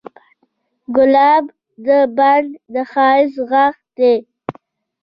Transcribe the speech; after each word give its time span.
ګلاب 0.95 1.45
د 1.85 1.87
بڼ 2.17 2.43
د 2.73 2.75
ښایست 2.91 3.37
غاښ 3.49 3.75
دی. 3.97 4.15